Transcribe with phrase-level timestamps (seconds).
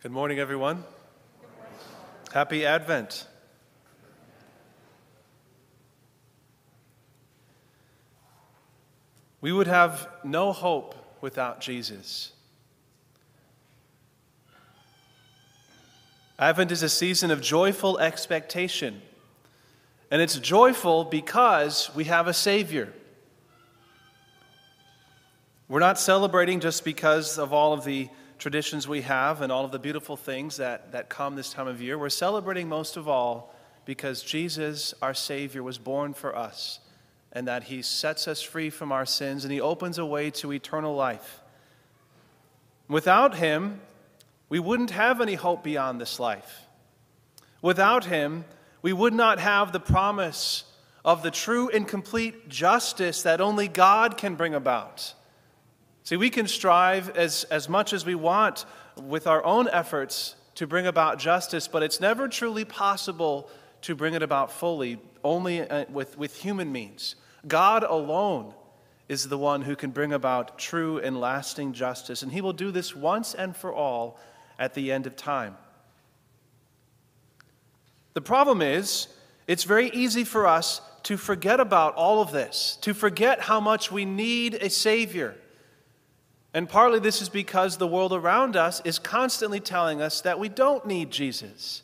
[0.00, 0.84] Good morning, everyone.
[2.32, 3.26] Happy Advent.
[9.40, 12.30] We would have no hope without Jesus.
[16.38, 19.02] Advent is a season of joyful expectation.
[20.12, 22.92] And it's joyful because we have a Savior.
[25.66, 29.72] We're not celebrating just because of all of the traditions we have and all of
[29.72, 31.98] the beautiful things that, that come this time of year.
[31.98, 36.80] We're celebrating most of all because Jesus, our Savior, was born for us
[37.32, 40.52] and that He sets us free from our sins and He opens a way to
[40.52, 41.40] eternal life.
[42.88, 43.80] Without Him,
[44.48, 46.62] we wouldn't have any hope beyond this life.
[47.60, 48.44] Without Him,
[48.82, 50.64] we would not have the promise
[51.04, 55.14] of the true and complete justice that only God can bring about.
[56.08, 58.64] See, we can strive as, as much as we want
[58.96, 63.50] with our own efforts to bring about justice, but it's never truly possible
[63.82, 67.14] to bring it about fully, only uh, with, with human means.
[67.46, 68.54] God alone
[69.10, 72.70] is the one who can bring about true and lasting justice, and He will do
[72.70, 74.18] this once and for all
[74.58, 75.58] at the end of time.
[78.14, 79.08] The problem is,
[79.46, 83.92] it's very easy for us to forget about all of this, to forget how much
[83.92, 85.36] we need a Savior.
[86.54, 90.48] And partly this is because the world around us is constantly telling us that we
[90.48, 91.82] don't need Jesus.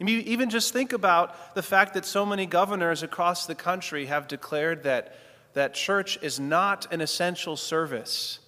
[0.00, 4.06] I mean, even just think about the fact that so many governors across the country
[4.06, 5.16] have declared that,
[5.52, 8.40] that church is not an essential service.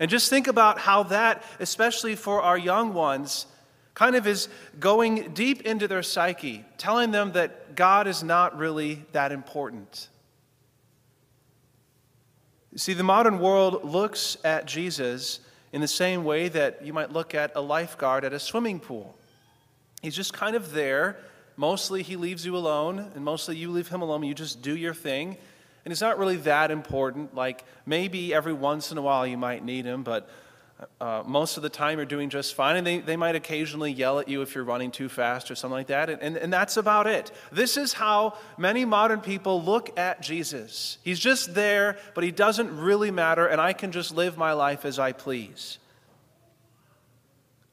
[0.00, 3.46] And just think about how that, especially for our young ones,
[3.94, 4.48] kind of is
[4.80, 10.08] going deep into their psyche, telling them that God is not really that important.
[12.76, 15.40] See, the modern world looks at Jesus
[15.72, 19.16] in the same way that you might look at a lifeguard at a swimming pool.
[20.02, 21.16] He's just kind of there.
[21.56, 24.22] Mostly he leaves you alone, and mostly you leave him alone.
[24.22, 25.36] You just do your thing.
[25.84, 27.34] And it's not really that important.
[27.34, 30.28] Like maybe every once in a while you might need him, but
[31.00, 34.20] uh, most of the time you're doing just fine, and they, they might occasionally yell
[34.20, 36.76] at you if you're running too fast or something like that, and, and, and that's
[36.76, 37.32] about it.
[37.50, 40.98] This is how many modern people look at Jesus.
[41.02, 44.84] He's just there, but he doesn't really matter, and I can just live my life
[44.84, 45.78] as I please.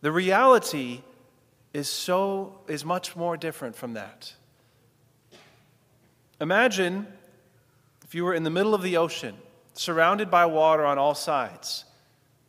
[0.01, 1.01] The reality
[1.73, 4.33] is so is much more different from that.
[6.41, 7.05] Imagine
[8.03, 9.35] if you were in the middle of the ocean,
[9.73, 11.85] surrounded by water on all sides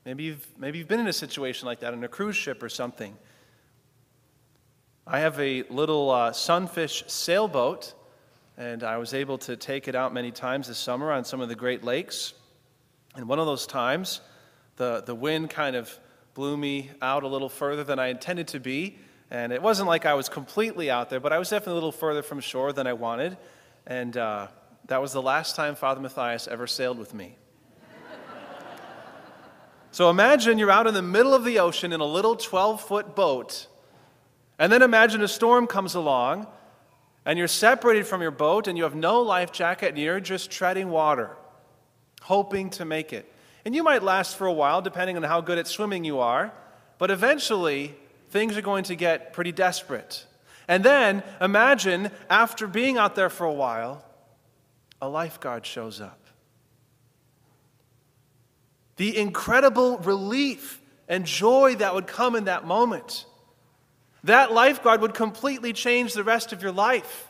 [0.07, 2.69] Maybe you've, maybe you've been in a situation like that on a cruise ship or
[2.69, 3.17] something.
[5.05, 7.93] I have a little uh, sunfish sailboat,
[8.57, 11.49] and I was able to take it out many times this summer on some of
[11.49, 12.35] the Great Lakes.
[13.17, 14.21] And one of those times,
[14.77, 15.93] the, the wind kind of
[16.35, 18.99] blew me out a little further than I intended to be.
[19.33, 21.91] And it wasn't like I was completely out there, but I was definitely a little
[21.91, 23.37] further from shore than I wanted.
[23.89, 24.47] And uh,
[24.87, 27.37] that was the last time Father Matthias ever sailed with me.
[29.97, 33.17] So imagine you're out in the middle of the ocean in a little 12 foot
[33.17, 33.67] boat.
[34.59, 36.47] And then imagine a storm comes along
[37.25, 40.51] and you're separated from your boat and you have no life jacket and you're just
[40.51, 41.31] treading water,
[42.21, 43.33] hoping to make it.
[43.65, 46.53] And you might last for a while, depending on how good at swimming you are,
[46.99, 47.97] but eventually
[48.29, 50.27] things are going to get pretty desperate.
[50.69, 54.05] And then imagine after being out there for a while,
[55.01, 56.26] a lifeguard shows up
[58.97, 63.27] the incredible relief and joy that would come in that moment.
[64.25, 67.29] That lifeguard would completely change the rest of your life.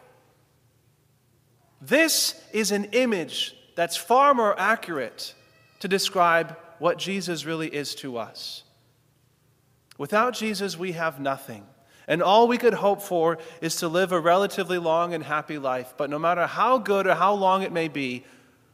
[1.81, 5.35] This is an image that's far more accurate
[5.81, 8.63] to describe what Jesus really is to us.
[9.99, 11.67] Without Jesus, we have nothing.
[12.09, 15.95] And all we could hope for is to live a relatively long and happy life.
[15.97, 18.25] But no matter how good or how long it may be,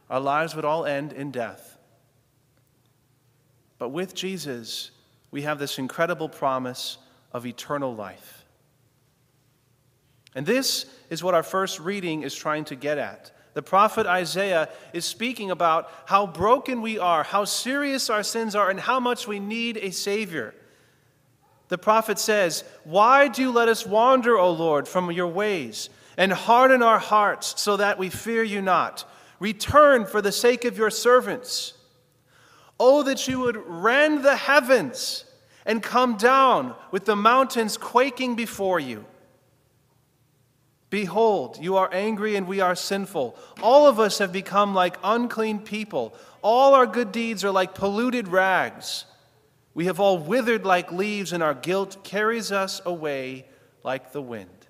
[0.09, 1.72] our lives would all end in death.
[3.83, 4.91] But with Jesus,
[5.29, 6.97] we have this incredible promise
[7.33, 8.45] of eternal life.
[10.33, 13.33] And this is what our first reading is trying to get at.
[13.55, 18.69] The prophet Isaiah is speaking about how broken we are, how serious our sins are,
[18.69, 20.55] and how much we need a Savior.
[21.67, 26.31] The prophet says, Why do you let us wander, O Lord, from your ways, and
[26.31, 29.03] harden our hearts so that we fear you not?
[29.41, 31.73] Return for the sake of your servants.
[32.85, 35.23] Oh, that you would rend the heavens
[35.65, 39.05] and come down with the mountains quaking before you.
[40.89, 43.37] Behold, you are angry and we are sinful.
[43.61, 46.13] All of us have become like unclean people.
[46.41, 49.05] All our good deeds are like polluted rags.
[49.73, 53.45] We have all withered like leaves, and our guilt carries us away
[53.83, 54.67] like the wind.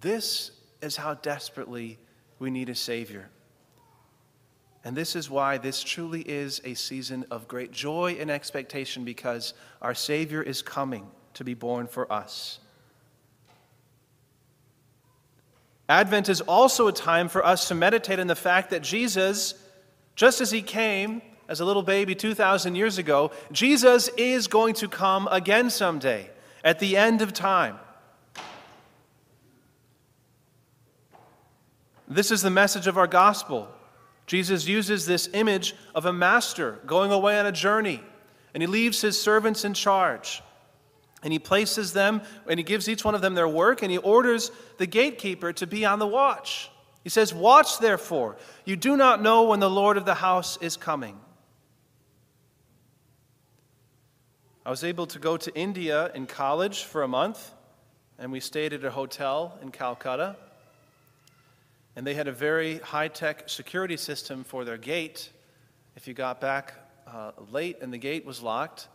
[0.00, 1.98] This is how desperately
[2.38, 3.28] we need a Savior.
[4.84, 9.54] And this is why this truly is a season of great joy and expectation because
[9.80, 12.58] our Savior is coming to be born for us.
[15.88, 19.54] Advent is also a time for us to meditate on the fact that Jesus,
[20.16, 24.88] just as he came as a little baby 2,000 years ago, Jesus is going to
[24.88, 26.30] come again someday
[26.64, 27.78] at the end of time.
[32.08, 33.68] This is the message of our gospel.
[34.26, 38.02] Jesus uses this image of a master going away on a journey,
[38.54, 40.42] and he leaves his servants in charge.
[41.22, 43.98] And he places them, and he gives each one of them their work, and he
[43.98, 46.70] orders the gatekeeper to be on the watch.
[47.04, 50.76] He says, Watch therefore, you do not know when the Lord of the house is
[50.76, 51.18] coming.
[54.64, 57.52] I was able to go to India in college for a month,
[58.18, 60.36] and we stayed at a hotel in Calcutta.
[61.94, 65.30] And they had a very high tech security system for their gate.
[65.96, 66.74] If you got back
[67.06, 68.88] uh, late and the gate was locked,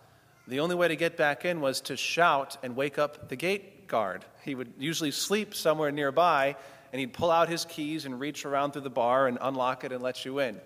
[0.47, 3.87] the only way to get back in was to shout and wake up the gate
[3.87, 4.25] guard.
[4.43, 6.55] He would usually sleep somewhere nearby,
[6.91, 9.91] and he'd pull out his keys and reach around through the bar and unlock it
[9.91, 10.59] and let you in.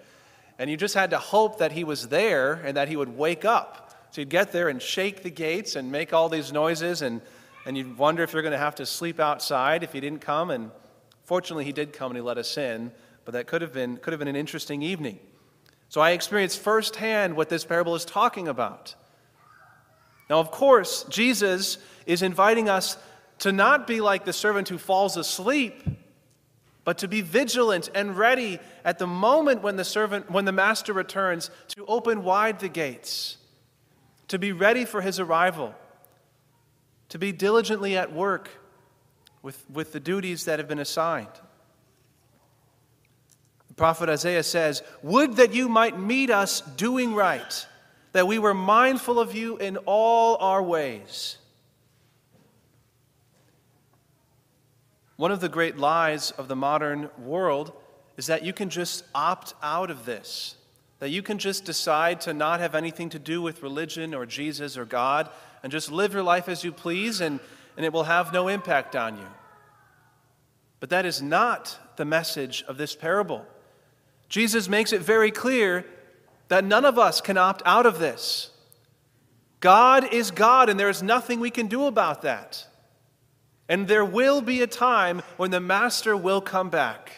[0.60, 3.44] And you just had to hope that he was there and that he would wake
[3.44, 4.08] up.
[4.12, 7.22] So you'd get there and shake the gates and make all these noises, and,
[7.66, 10.52] and you'd wonder if you're going to have to sleep outside if he didn't come.
[10.52, 10.70] And
[11.24, 12.92] Fortunately, he did come and he let us in,
[13.26, 15.20] but that could have been, could have been an interesting evening.
[15.90, 18.96] So I experienced firsthand what this parable is talking about.
[20.30, 22.98] Now, of course, Jesus is inviting us
[23.40, 25.84] to not be like the servant who falls asleep,
[26.86, 30.94] but to be vigilant and ready at the moment when the servant when the master
[30.94, 33.38] returns to open wide the gates,
[34.30, 35.76] to be ready for his arrival,
[37.10, 38.50] to be diligently at work
[39.42, 41.28] with, with the duties that have been assigned.
[43.68, 47.66] The prophet Isaiah says, Would that you might meet us doing right,
[48.12, 51.38] that we were mindful of you in all our ways.
[55.16, 57.74] One of the great lies of the modern world
[58.18, 60.56] is that you can just opt out of this,
[61.00, 64.78] that you can just decide to not have anything to do with religion or Jesus
[64.78, 65.30] or God
[65.64, 67.40] and just live your life as you please and
[67.82, 69.26] and it will have no impact on you.
[70.80, 73.44] But that is not the message of this parable.
[74.30, 75.84] Jesus makes it very clear
[76.50, 78.52] that none of us can opt out of this.
[79.62, 82.68] God is God, and there is nothing we can do about that.
[83.68, 87.12] And there will be a time when the Master will come back.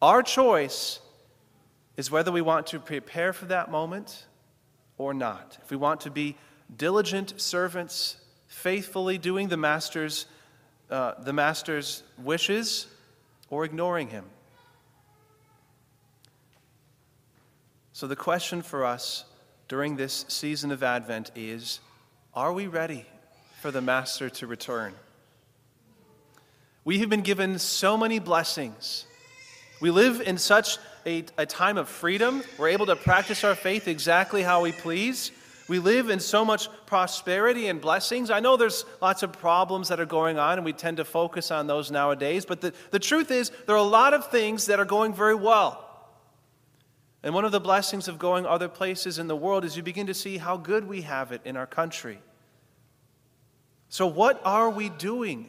[0.00, 1.00] Our choice
[1.96, 4.26] is whether we want to prepare for that moment
[4.98, 5.58] or not.
[5.64, 6.36] If we want to be
[6.76, 8.18] diligent servants
[8.64, 10.24] faithfully doing the master's,
[10.88, 12.86] uh, the master's wishes
[13.50, 14.24] or ignoring him.
[17.92, 19.26] So, the question for us
[19.68, 21.80] during this season of Advent is
[22.32, 23.04] Are we ready
[23.60, 24.94] for the Master to return?
[26.86, 29.04] We have been given so many blessings.
[29.82, 32.42] We live in such a, a time of freedom.
[32.56, 35.32] We're able to practice our faith exactly how we please.
[35.66, 38.30] We live in so much prosperity and blessings.
[38.30, 41.50] I know there's lots of problems that are going on, and we tend to focus
[41.50, 44.78] on those nowadays, but the, the truth is, there are a lot of things that
[44.78, 45.80] are going very well.
[47.22, 50.08] And one of the blessings of going other places in the world is you begin
[50.08, 52.18] to see how good we have it in our country.
[53.88, 55.48] So, what are we doing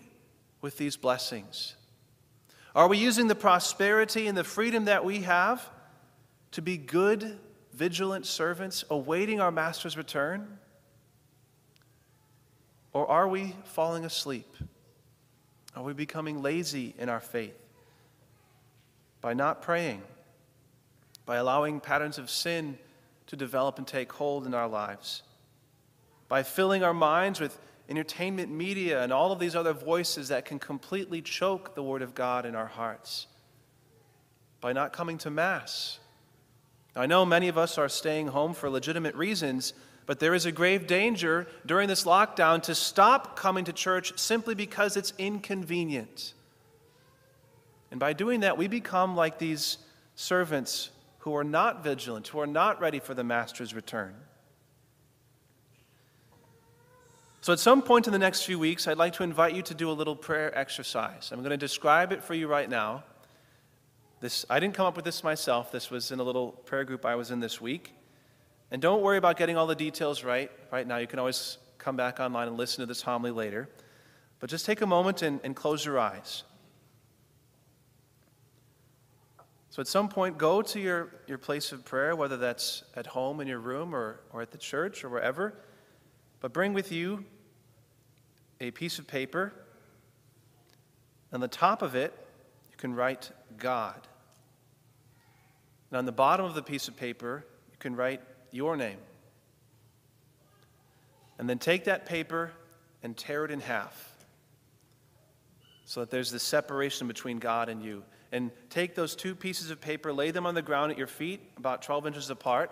[0.61, 1.75] with these blessings?
[2.73, 5.69] Are we using the prosperity and the freedom that we have
[6.51, 7.37] to be good
[7.75, 10.57] vigilant servants awaiting our master's return?
[12.93, 14.47] Or are we falling asleep?
[15.75, 17.57] Are we becoming lazy in our faith
[19.19, 20.01] by not praying,
[21.25, 22.77] by allowing patterns of sin
[23.27, 25.23] to develop and take hold in our lives,
[26.29, 30.59] by filling our minds with entertainment media and all of these other voices that can
[30.59, 33.27] completely choke the Word of God in our hearts,
[34.61, 35.99] by not coming to Mass?
[36.95, 39.73] I know many of us are staying home for legitimate reasons,
[40.05, 44.55] but there is a grave danger during this lockdown to stop coming to church simply
[44.55, 46.33] because it's inconvenient.
[47.91, 49.77] And by doing that, we become like these
[50.15, 54.15] servants who are not vigilant, who are not ready for the master's return.
[57.41, 59.73] So, at some point in the next few weeks, I'd like to invite you to
[59.75, 61.29] do a little prayer exercise.
[61.31, 63.03] I'm going to describe it for you right now.
[64.25, 65.71] This, I didn't come up with this myself.
[65.71, 67.93] This was in a little prayer group I was in this week.
[68.71, 70.97] And don't worry about getting all the details right right now.
[70.97, 73.69] You can always come back online and listen to this homily later.
[74.39, 76.41] But just take a moment and, and close your eyes.
[79.69, 83.39] So at some point, go to your, your place of prayer, whether that's at home
[83.41, 85.53] in your room or, or at the church or wherever.
[86.39, 87.25] But bring with you
[88.59, 89.53] a piece of paper.
[91.31, 92.11] On the top of it,
[92.71, 93.29] you can write
[93.59, 94.07] God.
[95.91, 98.97] And on the bottom of the piece of paper, you can write your name.
[101.37, 102.51] And then take that paper
[103.03, 104.15] and tear it in half
[105.85, 108.03] so that there's this separation between God and you.
[108.31, 111.39] And take those two pieces of paper, lay them on the ground at your feet,
[111.57, 112.71] about 12 inches apart,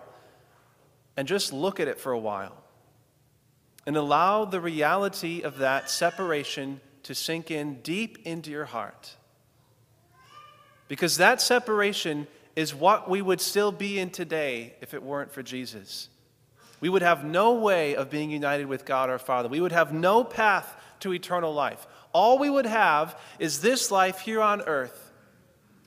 [1.16, 2.56] and just look at it for a while.
[3.86, 9.14] And allow the reality of that separation to sink in deep into your heart.
[10.88, 12.26] Because that separation
[12.56, 16.08] is what we would still be in today if it weren't for Jesus.
[16.80, 19.48] We would have no way of being united with God our Father.
[19.48, 21.86] We would have no path to eternal life.
[22.12, 25.12] All we would have is this life here on earth.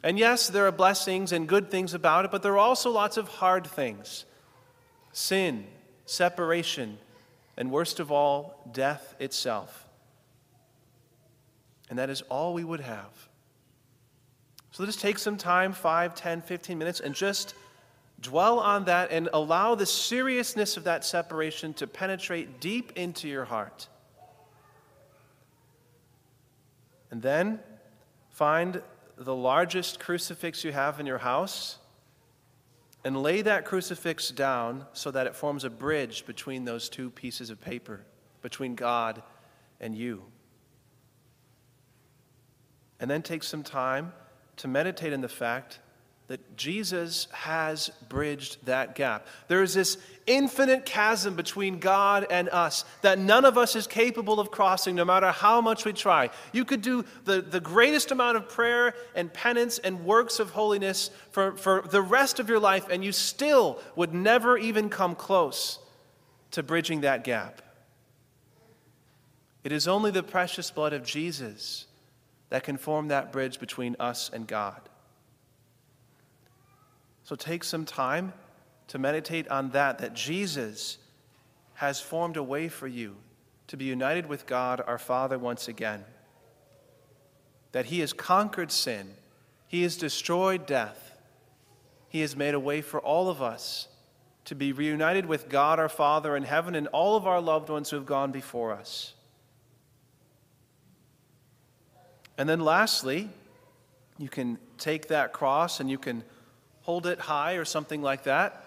[0.04, 3.18] And yes, there are blessings and good things about it, but there are also lots
[3.18, 4.26] of hard things
[5.12, 5.66] sin,
[6.06, 6.98] separation,
[7.58, 9.88] and worst of all, death itself.
[11.90, 13.30] And that is all we would have.
[14.72, 17.56] So just take some time 5, 10, 15 minutes and just
[18.22, 23.46] dwell on that and allow the seriousness of that separation to penetrate deep into your
[23.46, 23.88] heart.
[27.12, 27.60] And then
[28.32, 28.82] find
[29.18, 31.78] the largest crucifix you have in your house
[33.04, 37.50] and lay that crucifix down so that it forms a bridge between those two pieces
[37.50, 38.02] of paper,
[38.42, 39.24] between God
[39.80, 40.24] and you.
[43.00, 44.12] And then take some time
[44.58, 45.80] to meditate in the fact
[46.28, 49.28] that Jesus has bridged that gap.
[49.48, 54.40] There is this infinite chasm between God and us that none of us is capable
[54.42, 56.30] of crossing, no matter how much we try.
[56.52, 61.12] You could do the, the greatest amount of prayer and penance and works of holiness
[61.32, 65.80] for, for the rest of your life, and you still would never even come close
[66.52, 67.62] to bridging that gap.
[69.64, 71.86] It is only the precious blood of Jesus
[72.50, 74.82] that can form that bridge between us and God.
[77.24, 78.34] So take some time
[78.88, 80.98] to meditate on that, that Jesus
[81.76, 83.18] has formed a way for you
[83.68, 86.06] to be united with God our Father once again.
[87.74, 89.14] That He has conquered sin,
[89.68, 91.18] He has destroyed death,
[92.08, 93.90] He has made a way for all of us
[94.46, 97.90] to be reunited with God our Father in heaven and all of our loved ones
[97.90, 99.14] who have gone before us.
[102.38, 103.30] And then lastly,
[104.18, 106.24] you can take that cross and you can
[106.82, 108.64] hold it high or something like that.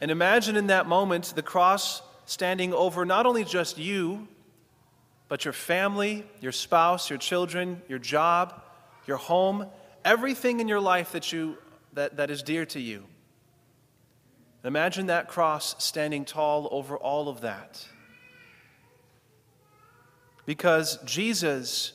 [0.00, 4.26] And imagine in that moment the cross standing over not only just you,
[5.28, 8.62] but your family, your spouse, your children, your job,
[9.06, 9.66] your home,
[10.04, 11.56] everything in your life that, you,
[11.94, 13.04] that, that is dear to you.
[14.64, 17.86] Imagine that cross standing tall over all of that.
[20.44, 21.92] Because Jesus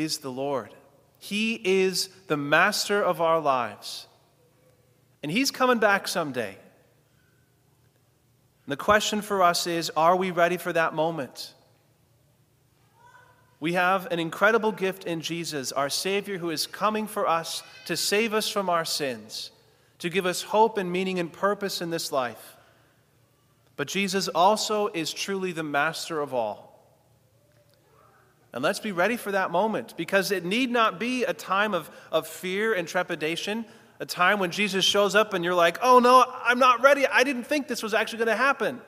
[0.00, 0.74] is the Lord,
[1.18, 4.06] He is the master of our lives.
[5.22, 6.50] And he's coming back someday.
[6.50, 6.56] And
[8.68, 11.52] the question for us is are we ready for that moment?
[13.58, 17.96] We have an incredible gift in Jesus, our Savior, who is coming for us to
[17.96, 19.50] save us from our sins,
[19.98, 22.56] to give us hope and meaning and purpose in this life.
[23.74, 26.65] But Jesus also is truly the master of all.
[28.56, 31.90] And let's be ready for that moment because it need not be a time of,
[32.10, 33.66] of fear and trepidation,
[34.00, 37.06] a time when Jesus shows up and you're like, oh no, I'm not ready.
[37.06, 38.80] I didn't think this was actually going to happen.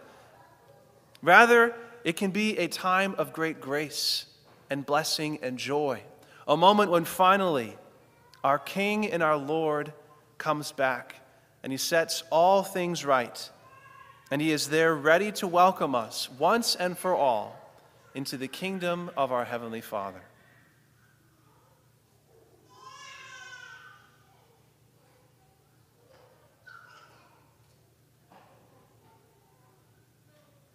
[1.20, 4.24] Rather, it can be a time of great grace
[4.70, 6.00] and blessing and joy.
[6.46, 7.76] A moment when finally
[8.42, 9.92] our King and our Lord
[10.38, 11.16] comes back
[11.62, 13.50] and he sets all things right.
[14.30, 17.58] And he is there ready to welcome us once and for all
[18.14, 20.22] into the kingdom of our Heavenly Father.